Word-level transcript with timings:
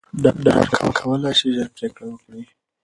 ډاکټران 0.23 0.65
کولی 0.99 1.31
شي 1.39 1.47
ژر 1.55 1.67
پریکړه 1.77 2.05
وکړي. 2.09 2.43